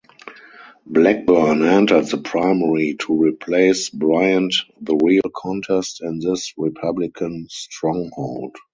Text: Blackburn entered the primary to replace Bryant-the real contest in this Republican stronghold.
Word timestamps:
Blackburn 0.87 1.61
entered 1.61 2.07
the 2.07 2.17
primary 2.17 2.95
to 3.01 3.13
replace 3.15 3.91
Bryant-the 3.91 4.95
real 4.95 5.31
contest 5.35 6.01
in 6.01 6.17
this 6.17 6.55
Republican 6.57 7.45
stronghold. 7.51 8.55